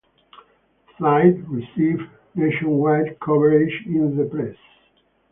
The 0.87 0.93
flight 0.97 1.47
received 1.47 2.09
nationwide 2.33 3.19
coverage 3.19 3.83
in 3.85 4.17
the 4.17 4.23
press. 4.25 4.57